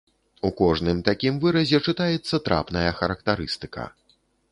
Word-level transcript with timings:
У 0.47 0.49
кожным 0.59 1.01
такім 1.09 1.35
выразе 1.43 1.79
чытаецца 1.89 2.35
трапная 2.47 2.89
характарыстыка. 3.01 3.85